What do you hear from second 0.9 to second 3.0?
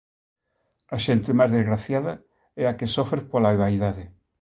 A xente máis desgraciada é a que